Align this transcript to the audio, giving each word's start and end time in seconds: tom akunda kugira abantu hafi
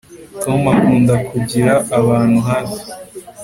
tom 0.43 0.61
akunda 0.75 1.13
kugira 1.29 1.73
abantu 1.99 2.39
hafi 2.49 2.81